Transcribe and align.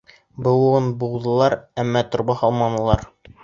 Быуыуын-быуҙылар, 0.45 1.57
әммә 1.85 2.05
торба 2.15 2.41
һалманылар. 2.43 3.09